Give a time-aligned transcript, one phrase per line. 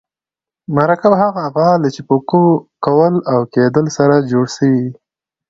[0.75, 2.15] مرکب هغه افعال دي، چي په
[2.85, 4.89] کول او کېدل سره جوړ سوي یي.